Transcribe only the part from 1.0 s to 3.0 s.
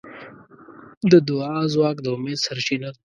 د دعا ځواک د امید سرچینه ده.